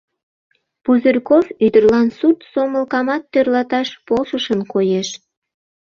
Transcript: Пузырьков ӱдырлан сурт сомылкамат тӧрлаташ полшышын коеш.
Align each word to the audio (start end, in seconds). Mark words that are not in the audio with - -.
Пузырьков 0.83 1.45
ӱдырлан 1.65 2.07
сурт 2.17 2.39
сомылкамат 2.51 3.23
тӧрлаташ 3.31 3.87
полшышын 4.07 4.59
коеш. 4.73 5.09